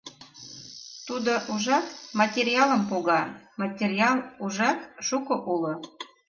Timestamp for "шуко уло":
5.07-5.73